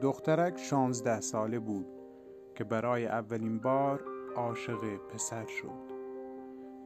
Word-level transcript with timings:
دخترک 0.00 0.58
شانزده 0.58 1.20
ساله 1.20 1.58
بود 1.58 1.86
که 2.54 2.64
برای 2.64 3.06
اولین 3.06 3.58
بار 3.58 4.04
عاشق 4.34 4.96
پسر 4.96 5.46
شد. 5.46 5.96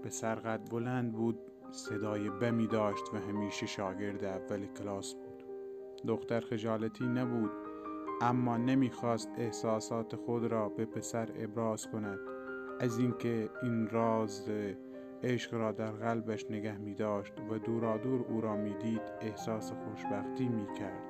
پسر 0.04 0.34
قد 0.34 0.70
بلند 0.70 1.12
بود 1.12 1.38
صدای 1.70 2.30
بمی 2.30 2.66
داشت 2.66 3.14
و 3.14 3.16
همیشه 3.16 3.66
شاگرد 3.66 4.24
اول 4.24 4.66
کلاس 4.66 5.14
بود. 5.14 5.44
دختر 6.06 6.40
خجالتی 6.40 7.04
نبود 7.06 7.50
اما 8.22 8.56
نمی‌خواست 8.56 9.28
احساسات 9.38 10.16
خود 10.16 10.44
را 10.44 10.68
به 10.68 10.84
پسر 10.84 11.28
ابراز 11.36 11.86
کند. 11.86 12.18
از 12.80 12.98
اینکه 12.98 13.50
این 13.62 13.88
راز 13.88 14.48
عشق 15.22 15.54
را 15.54 15.72
در 15.72 15.92
قلبش 15.92 16.50
نگه 16.50 16.78
می 16.78 16.94
داشت 16.94 17.32
و 17.50 17.58
دورا 17.58 17.96
دور 17.96 18.26
او 18.28 18.40
را 18.40 18.56
می 18.56 18.74
دید 18.74 19.02
احساس 19.20 19.72
خوشبختی 19.72 20.48
می 20.48 20.66
کرد 20.78 21.09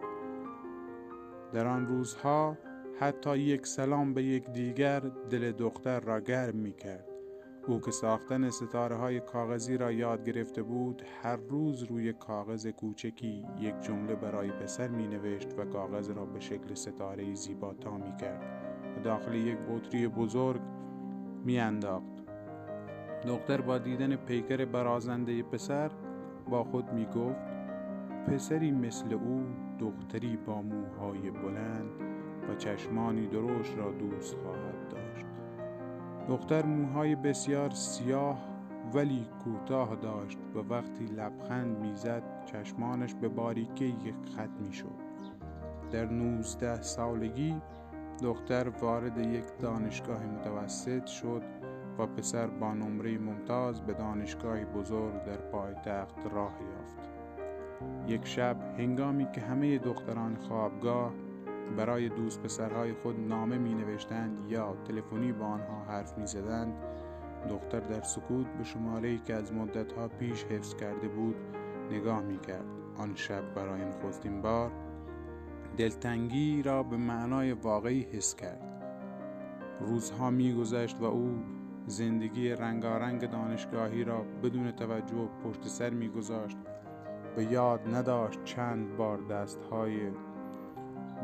در 1.53 1.67
آن 1.67 1.87
روزها 1.87 2.57
حتی 3.01 3.39
یک 3.39 3.67
سلام 3.67 4.15
به 4.15 4.23
یک 4.23 4.51
دیگر 4.51 5.01
دل 5.31 5.53
دختر 5.53 6.01
را 6.01 6.21
گرم 6.21 6.57
می 6.57 6.73
کرد 6.73 7.07
او 7.67 7.81
که 7.81 7.91
ساختن 7.91 8.51
ستاره 8.51 8.97
های 8.97 9.21
کاغذی 9.21 9.77
را 9.77 9.93
یاد 9.93 10.25
گرفته 10.25 10.63
بود 10.63 11.03
هر 11.23 11.37
روز 11.37 11.83
روی 11.83 12.13
کاغذ 12.13 12.67
کوچکی 12.67 13.47
یک 13.61 13.81
جمله 13.81 14.15
برای 14.15 14.51
پسر 14.51 14.89
می 14.89 15.09
نوشت 15.09 15.59
و 15.59 15.65
کاغذ 15.65 16.11
را 16.11 16.25
به 16.25 16.41
شکل 16.41 16.75
ستاره 16.75 17.35
زیبا 17.35 17.75
تا 17.75 17.99
می 17.99 18.17
کرد 18.17 18.43
و 18.97 19.01
داخل 19.01 19.35
یک 19.35 19.59
بطری 19.59 20.09
بزرگ 20.09 20.61
می 21.45 21.59
انداخت 21.59 22.21
دختر 23.27 23.61
با 23.61 23.79
دیدن 23.79 24.17
پیکر 24.17 24.65
برازنده 24.65 25.43
پسر 25.43 25.91
با 26.51 26.65
خود 26.65 26.93
می 26.93 27.07
گفت 27.07 27.60
پسری 28.27 28.71
مثل 28.71 29.15
او 29.15 29.47
دختری 29.79 30.37
با 30.37 30.63
موهای 30.63 31.31
بلند 31.31 31.91
و 32.51 32.55
چشمانی 32.55 33.27
درشت 33.27 33.79
را 33.79 33.93
دوست 33.93 34.37
خواهد 34.37 34.89
داشت. 34.89 35.27
دختر 36.29 36.67
موهای 36.67 37.17
بسیار 37.17 37.71
سیاه 37.71 38.39
ولی 38.95 39.27
کوتاه 39.45 39.97
داشت 39.97 40.39
و 40.55 40.59
وقتی 40.59 41.05
لبخند 41.05 41.79
می‌زد 41.79 42.23
چشمانش 42.45 43.15
به 43.15 43.29
باریکی 43.29 43.85
یک 43.85 44.15
خط 44.37 44.61
می‌شد. 44.61 45.11
در 45.91 46.07
نوزده 46.07 46.83
سالگی 46.83 47.57
دختر 48.23 48.69
وارد 48.69 49.19
یک 49.19 49.45
دانشگاه 49.59 50.27
متوسط 50.27 51.07
شد 51.07 51.43
و 51.99 52.07
پسر 52.07 52.47
با 52.47 52.75
نمره 52.75 53.19
ممتاز 53.19 53.81
به 53.81 53.93
دانشگاه 53.93 54.65
بزرگ 54.65 55.25
در 55.25 55.37
پایتخت 55.37 56.27
راه 56.33 56.53
یافت. 56.61 57.20
یک 58.09 58.27
شب 58.27 58.57
هنگامی 58.79 59.27
که 59.33 59.41
همه 59.41 59.79
دختران 59.79 60.37
خوابگاه 60.37 61.13
برای 61.77 62.09
دوست 62.09 62.43
پسرهای 62.43 62.93
خود 62.93 63.21
نامه 63.21 63.59
می 63.59 63.75
نوشتند 63.75 64.51
یا 64.51 64.77
تلفنی 64.85 65.33
با 65.33 65.47
آنها 65.47 65.85
حرف 65.85 66.19
می 66.19 66.27
زدند 66.27 66.75
دختر 67.49 67.81
در 67.81 68.03
سکوت 68.03 68.47
به 68.47 68.65
شماره 68.65 69.19
که 69.19 69.35
از 69.35 69.53
مدتها 69.53 70.09
پیش 70.09 70.45
حفظ 70.45 70.75
کرده 70.75 71.09
بود 71.09 71.37
نگاه 71.91 72.23
می 72.23 72.39
کرد 72.39 72.67
آن 72.97 73.15
شب 73.15 73.55
برای 73.55 73.85
نخستین 73.85 74.43
بار 74.43 74.71
دلتنگی 75.77 76.63
را 76.63 76.83
به 76.83 76.97
معنای 76.97 77.53
واقعی 77.53 78.01
حس 78.13 78.35
کرد. 78.35 78.63
روزها 79.81 80.31
میگذشت 80.31 81.01
و 81.01 81.05
او 81.05 81.39
زندگی 81.87 82.51
رنگارنگ 82.51 83.31
دانشگاهی 83.31 84.05
را 84.05 84.25
بدون 84.43 84.71
توجه 84.71 85.29
پشت 85.45 85.67
سر 85.67 85.91
میگذاشت. 85.91 86.57
و 87.37 87.43
یاد 87.43 87.95
نداشت 87.95 88.45
چند 88.45 88.97
بار 88.97 89.19
دستهای 89.19 90.11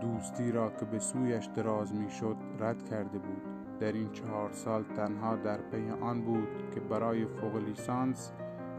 دوستی 0.01 0.53
را 0.53 0.71
که 0.71 0.85
به 0.85 0.99
سویش 0.99 1.47
دراز 1.47 1.95
می‌شد 1.95 2.37
رد 2.61 2.85
کرده 2.91 3.19
بود. 3.19 3.43
در 3.81 3.93
این 3.93 4.13
چهار 4.13 4.53
سال 4.53 4.83
تنها 4.83 5.37
در 5.37 5.57
پی 5.57 5.91
آن 6.01 6.23
بود 6.23 6.49
که 6.75 6.81
برای 6.81 7.27
فوق 7.27 7.57
لیسانس 7.57 8.33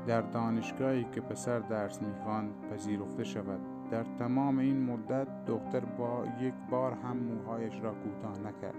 در 0.07 0.21
دانشگاهی 0.21 1.03
که 1.11 1.21
پسر 1.21 1.59
درس 1.59 2.01
می‌خواند 2.01 2.51
پذیرفته 2.71 3.23
شود. 3.23 3.59
در 3.91 4.03
تمام 4.19 4.59
این 4.59 4.83
مدت 4.83 5.27
دختر 5.45 5.79
با 5.79 6.23
یک 6.39 6.53
بار 6.71 6.91
هم 6.91 7.17
موهایش 7.17 7.81
را 7.81 7.93
کوتاه 7.93 8.39
نکرد. 8.39 8.75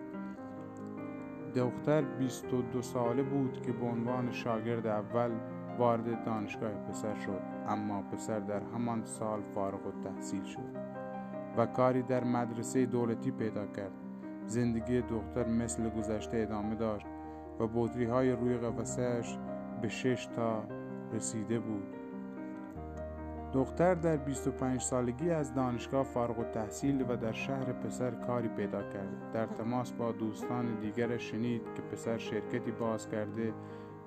دختر 1.55 2.03
22 2.03 2.83
ساله 2.83 3.23
بود 3.23 3.63
که 3.63 3.73
به 3.73 3.87
عنوان 3.87 4.31
شاگرد 4.31 4.87
اول 4.87 5.31
وارد 5.79 6.25
دانشگاه 6.25 6.73
پسر 6.73 7.15
شد. 7.15 7.58
اما 7.69 8.03
پسر 8.03 8.41
در 8.41 8.63
همان 8.75 9.05
سال 9.05 9.43
فارغ 9.55 9.87
التحصیل 9.87 10.45
شد 10.45 10.99
و 11.57 11.67
کاری 11.67 12.03
در 12.03 12.25
مدرسه 12.25 12.87
دولتی 12.87 13.31
پیدا 13.31 13.67
کرد. 13.67 13.93
زندگی 14.47 15.03
دختر 15.03 15.49
مثل 15.49 15.91
گذشته 15.91 16.37
ادامه 16.37 16.75
داشت 16.75 17.07
و 17.61 17.67
بطری 17.75 18.05
های 18.05 18.33
روی 18.33 18.57
قفسهش 18.57 19.39
به 19.83 19.89
شش 19.89 20.29
تا 20.37 20.65
رسیده 21.13 21.59
بود. 21.59 21.95
دختر 23.53 23.95
در 23.95 24.17
25 24.17 24.81
سالگی 24.81 25.31
از 25.31 25.55
دانشگاه 25.55 26.03
فارغ 26.03 26.39
التحصیل 26.39 27.05
و 27.09 27.17
در 27.17 27.33
شهر 27.33 27.73
پسر 27.73 28.11
کاری 28.11 28.49
پیدا 28.49 28.83
کرد. 28.83 29.33
در 29.33 29.47
تماس 29.47 29.93
با 29.93 30.13
دوستان 30.13 30.81
دیگر 30.81 31.17
شنید 31.17 31.63
که 31.77 31.83
پسر 31.83 32.19
شرکتی 32.19 32.71
باز 32.71 33.09
کرده 33.09 33.53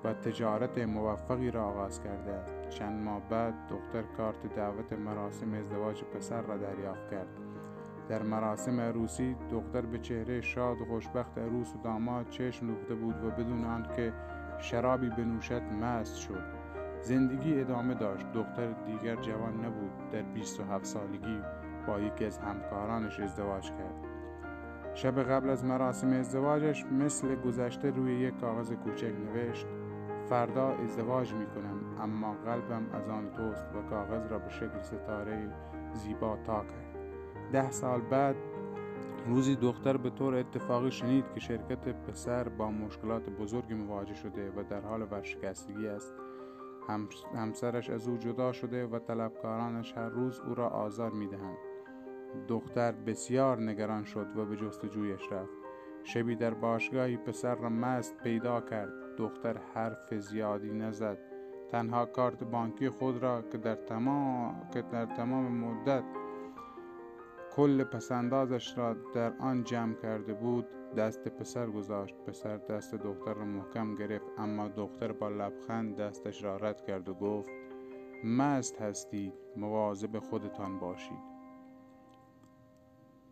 و 0.04 0.12
تجارت 0.12 0.78
موفقی 0.78 1.50
را 1.50 1.64
آغاز 1.64 2.02
کرده 2.02 2.68
چند 2.70 3.04
ماه 3.04 3.20
بعد 3.30 3.54
دختر 3.68 4.02
کارت 4.16 4.54
دعوت 4.56 4.92
مراسم 4.92 5.54
ازدواج 5.54 6.04
پسر 6.04 6.42
را 6.42 6.56
دریافت 6.56 7.10
کرد. 7.10 7.28
در 8.08 8.22
مراسم 8.22 8.80
عروسی 8.80 9.36
دختر 9.50 9.80
به 9.80 9.98
چهره 9.98 10.40
شاد 10.40 10.80
و 10.80 10.84
خوشبخت 10.84 11.38
عروس 11.38 11.74
و 11.74 11.78
داماد 11.84 12.28
چشم 12.28 12.66
دوخته 12.66 12.94
بود 12.94 13.24
و 13.24 13.30
بدون 13.30 13.64
آنکه 13.64 14.12
شرابی 14.58 15.08
بنوشد 15.08 15.62
مست 15.62 16.16
شد. 16.16 16.42
زندگی 17.02 17.60
ادامه 17.60 17.94
داشت. 17.94 18.32
دختر 18.32 18.72
دیگر 18.72 19.16
جوان 19.16 19.64
نبود. 19.64 20.10
در 20.12 20.22
27 20.22 20.84
سالگی 20.84 21.40
با 21.86 22.00
یکی 22.00 22.24
از 22.24 22.38
همکارانش 22.38 23.20
ازدواج 23.20 23.70
کرد. 23.70 24.12
شب 24.94 25.22
قبل 25.22 25.50
از 25.50 25.64
مراسم 25.64 26.12
ازدواجش 26.12 26.84
مثل 26.86 27.34
گذشته 27.34 27.90
روی 27.90 28.14
یک 28.14 28.40
کاغذ 28.40 28.72
کوچک 28.72 29.12
نوشت 29.26 29.66
فردا 30.28 30.68
ازدواج 30.68 31.32
می 31.34 31.46
کنم 31.46 32.00
اما 32.00 32.34
قلبم 32.44 32.86
از 32.92 33.08
آن 33.08 33.30
توست 33.30 33.66
و 33.74 33.82
کاغذ 33.90 34.26
را 34.26 34.38
به 34.38 34.50
شکل 34.50 34.82
ستاره 34.82 35.50
زیبا 35.92 36.38
تا 36.46 36.60
کرد. 36.60 36.92
ده 37.52 37.70
سال 37.70 38.00
بعد 38.00 38.36
روزی 39.26 39.56
دختر 39.56 39.96
به 39.96 40.10
طور 40.10 40.34
اتفاقی 40.34 40.90
شنید 40.90 41.24
که 41.34 41.40
شرکت 41.40 41.88
پسر 41.88 42.48
با 42.48 42.70
مشکلات 42.70 43.30
بزرگی 43.30 43.74
مواجه 43.74 44.14
شده 44.14 44.50
و 44.50 44.62
در 44.70 44.80
حال 44.80 45.02
ورشکستگی 45.02 45.86
است. 45.86 46.14
همسرش 47.34 47.90
از 47.90 48.08
او 48.08 48.16
جدا 48.16 48.52
شده 48.52 48.86
و 48.86 48.98
طلبکارانش 48.98 49.92
هر 49.96 50.08
روز 50.08 50.40
او 50.40 50.54
را 50.54 50.68
آزار 50.68 51.10
می 51.10 51.28
دهند. 51.28 51.58
دختر 52.48 52.92
بسیار 52.92 53.60
نگران 53.60 54.04
شد 54.04 54.26
و 54.36 54.44
به 54.44 54.56
جستجویش 54.56 55.32
رفت. 55.32 55.52
شبی 56.04 56.36
در 56.36 56.54
باشگاهی 56.54 57.16
پسر 57.16 57.54
را 57.54 57.68
مست 57.68 58.16
پیدا 58.22 58.60
کرد. 58.60 59.01
دختر 59.16 59.56
حرف 59.74 60.14
زیادی 60.14 60.72
نزد. 60.72 61.18
تنها 61.70 62.06
کارت 62.06 62.44
بانکی 62.44 62.88
خود 62.88 63.22
را 63.22 63.42
که 63.42 63.58
در 63.58 63.74
تمام, 63.74 64.70
که 64.74 64.82
در 64.82 65.06
تمام 65.06 65.52
مدت 65.52 66.04
کل 67.56 67.84
پسندازش 67.84 68.78
را 68.78 68.96
در 69.14 69.32
آن 69.38 69.64
جمع 69.64 69.94
کرده 69.94 70.34
بود 70.34 70.66
دست 70.96 71.28
پسر 71.28 71.66
گذاشت. 71.66 72.14
پسر 72.26 72.56
دست 72.56 72.94
دختر 72.94 73.34
را 73.34 73.44
محکم 73.44 73.94
گرفت 73.94 74.26
اما 74.38 74.68
دختر 74.68 75.12
با 75.12 75.28
لبخند 75.28 75.96
دستش 75.96 76.44
را 76.44 76.56
رد 76.56 76.82
کرد 76.82 77.08
و 77.08 77.14
گفت 77.14 77.50
مست 78.24 78.80
هستید 78.80 79.32
مواظب 79.56 80.18
خودتان 80.18 80.78
باشید. 80.78 81.32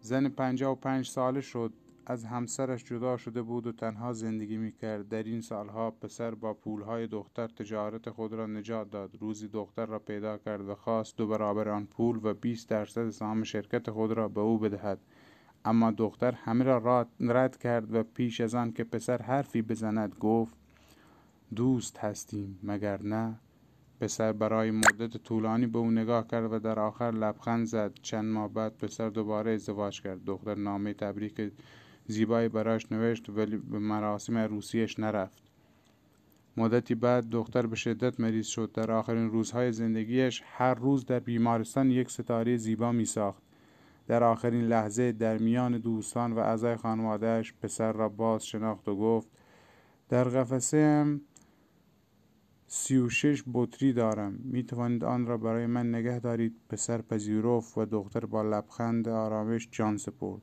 زن 0.01 0.29
پنجاه 0.29 0.73
و 0.73 0.75
پنج 0.75 1.09
ساله 1.09 1.41
شد. 1.41 1.73
از 2.07 2.25
همسرش 2.25 2.85
جدا 2.85 3.17
شده 3.17 3.43
بود 3.43 3.67
و 3.67 3.73
تنها 3.73 4.13
زندگی 4.13 4.57
می 4.57 4.73
کرد 4.73 5.09
در 5.09 5.23
این 5.23 5.41
سالها 5.41 5.91
پسر 5.91 6.35
با 6.35 6.55
پولهای 6.55 7.07
دختر 7.07 7.47
تجارت 7.47 8.11
خود 8.11 8.33
را 8.33 8.47
نجات 8.47 8.91
داد. 8.91 9.17
روزی 9.21 9.49
دختر 9.49 9.87
را 9.87 9.99
پیدا 9.99 10.39
کرد 10.39 10.69
و 10.69 10.75
خواست 10.75 11.17
دو 11.17 11.27
برابر 11.27 11.69
آن 11.69 11.87
پول 11.87 12.21
و 12.23 12.35
20 12.35 12.69
درصد 12.69 13.11
سهام 13.11 13.43
شرکت 13.43 13.91
خود 13.91 14.13
را 14.13 14.29
به 14.29 14.41
او 14.41 14.59
بدهد. 14.59 14.99
اما 15.65 15.91
دختر 15.91 16.33
همه 16.33 16.65
را 16.65 17.07
رد 17.21 17.57
کرد 17.57 17.95
و 17.95 18.03
پیش 18.03 18.41
از 18.41 18.55
آن 18.55 18.73
که 18.73 18.85
پسر 18.85 19.23
حرفی 19.23 19.63
بزند 19.63 20.15
گفت 20.21 20.55
دوست 21.57 21.99
هستیم 21.99 22.59
مگر 22.63 23.03
نه؟ 23.03 23.35
پسر 24.01 24.33
برای 24.33 24.71
مدت 24.71 25.17
طولانی 25.17 25.67
به 25.67 25.79
او 25.79 25.91
نگاه 25.91 26.27
کرد 26.29 26.53
و 26.53 26.59
در 26.59 26.79
آخر 26.79 27.11
لبخند 27.11 27.67
زد. 27.67 27.93
چند 28.03 28.25
ماه 28.25 28.49
بعد 28.49 28.77
پسر 28.77 29.09
دوباره 29.09 29.53
ازدواج 29.53 30.03
کرد. 30.03 30.25
دختر 30.25 30.55
نامه 30.55 30.95
تبریک 30.95 31.53
زیبایی 32.11 32.49
برایش 32.49 32.93
نوشت 32.93 33.31
ولی 33.31 33.57
به 33.57 33.79
مراسم 33.79 34.39
عروسیش 34.39 34.99
نرفت. 34.99 35.43
مدتی 36.57 36.95
بعد 36.95 37.29
دختر 37.31 37.67
به 37.67 37.77
شدت 37.77 38.21
مریض 38.21 38.47
شد. 38.47 38.73
در 38.73 38.93
آخرین 38.93 39.31
روزهای 39.31 39.73
زندگیش 39.73 40.43
هر 40.47 40.75
روز 40.75 41.07
در 41.07 41.19
بیمارستان 41.19 41.91
یک 41.91 42.11
ستاره 42.11 42.57
زیبا 42.57 42.93
می 42.93 43.05
ساخت 43.05 43.43
در 44.07 44.25
آخرین 44.25 44.65
لحظه 44.65 45.13
در 45.13 45.39
میان 45.39 45.79
دوستان 45.79 46.33
و 46.33 46.39
اعضای 46.39 46.77
خانوادهش 46.77 47.55
پسر 47.63 47.93
را 47.93 48.09
باز 48.09 48.47
شناخت 48.47 48.89
و 48.89 48.97
گفت 48.97 49.29
در 50.09 50.25
قفسه 50.25 50.77
هم 50.77 51.21
سی 52.67 52.97
و 52.97 53.09
شش 53.09 53.43
بطری 53.53 53.93
دارم. 53.93 54.33
می 54.45 54.65
توانید 54.65 55.05
آن 55.05 55.27
را 55.27 55.37
برای 55.37 55.67
من 55.67 55.95
نگه 55.95 56.19
دارید. 56.19 56.57
پسر 56.69 57.03
پذیرفت 57.03 57.79
و 57.79 57.85
دختر 57.85 58.27
با 58.27 58.43
لبخند 58.43 59.09
آرامش 59.09 59.69
جان 59.71 59.97
سپرد. 59.97 60.43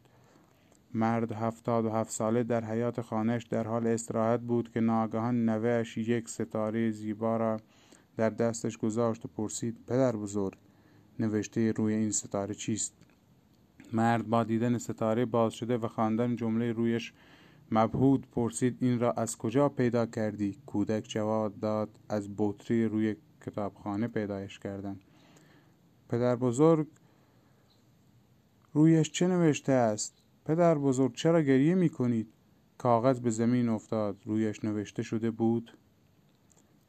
مرد 0.94 1.32
هفتاد 1.32 1.86
و 1.86 1.90
هفت 1.90 2.12
ساله 2.12 2.44
در 2.44 2.66
حیات 2.66 3.02
خانهش 3.02 3.44
در 3.44 3.68
حال 3.68 3.88
استراحت 3.88 4.40
بود 4.40 4.72
که 4.72 4.80
ناگهان 4.80 5.50
نوهش 5.50 5.98
یک 5.98 6.30
ستاره 6.30 6.92
زیبا 6.92 7.38
را 7.38 7.58
در 8.18 8.30
دستش 8.30 8.78
گذاشت 8.78 9.26
و 9.26 9.28
پرسید 9.28 9.78
پدر 9.88 10.16
بزرگ 10.16 10.58
نوشته 11.20 11.72
روی 11.72 11.94
این 11.94 12.12
ستاره 12.12 12.54
چیست؟ 12.54 12.94
مرد 13.94 14.28
با 14.30 14.44
دیدن 14.44 14.78
ستاره 14.78 15.26
باز 15.26 15.54
شده 15.54 15.78
و 15.78 15.88
خواندن 15.88 16.36
جمله 16.36 16.72
رویش 16.72 17.14
مبهود 17.72 18.28
پرسید 18.32 18.78
این 18.82 19.00
را 19.00 19.12
از 19.12 19.38
کجا 19.38 19.70
پیدا 19.70 20.06
کردی؟ 20.06 20.58
کودک 20.66 21.04
جواب 21.10 21.60
داد 21.60 22.00
از 22.10 22.30
بطری 22.38 22.86
روی 22.86 23.16
کتابخانه 23.46 24.08
پیدایش 24.08 24.60
کردم. 24.60 25.00
پدر 26.10 26.36
بزرگ 26.36 26.88
رویش 28.74 29.12
چه 29.12 29.28
نوشته 29.28 29.72
است؟ 29.72 30.24
پدر 30.48 30.78
بزرگ 30.78 31.16
چرا 31.16 31.42
گریه 31.42 31.76
می 31.76 31.90
کنید 31.90 32.34
کاغذ 32.78 33.20
به 33.20 33.30
زمین 33.30 33.70
افتاد 33.70 34.18
رویش 34.26 34.64
نوشته 34.64 35.04
شده 35.04 35.32
بود. 35.32 35.78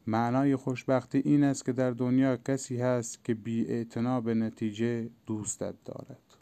معنای 0.07 0.55
خوشبختی 0.55 1.17
این 1.17 1.43
است 1.43 1.65
که 1.65 1.73
در 1.73 1.91
دنیا 1.91 2.37
کسی 2.37 2.81
هست 2.81 3.23
که 3.23 3.33
بی 3.33 3.85
به 4.23 4.33
نتیجه 4.33 5.09
دوستت 5.25 5.75
دارد. 5.85 6.38